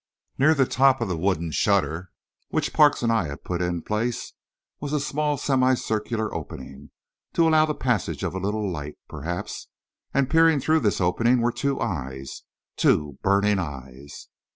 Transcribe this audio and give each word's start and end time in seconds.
Near 0.39 0.55
the 0.55 0.65
top 0.65 0.99
of 0.99 1.07
the 1.09 1.15
wooden 1.15 1.51
shutter, 1.51 2.09
which 2.49 2.73
Parks 2.73 3.03
and 3.03 3.11
I 3.11 3.27
had 3.27 3.43
put 3.43 3.61
in 3.61 3.83
place, 3.83 4.33
was 4.79 4.93
a 4.93 4.99
small 4.99 5.37
semi 5.37 5.75
circular 5.75 6.33
opening, 6.33 6.89
to 7.33 7.47
allow 7.47 7.67
the 7.67 7.75
passage 7.75 8.23
of 8.23 8.33
a 8.33 8.39
little 8.39 8.67
light, 8.67 8.97
perhaps, 9.07 9.67
and 10.11 10.27
peering 10.27 10.59
through 10.59 10.79
this 10.79 10.99
opening 11.01 11.39
were 11.39 11.51
two 11.51 11.79
eyes 11.79 12.41
two 12.77 13.19
burning 13.21 13.59
eyes.... 13.59 14.27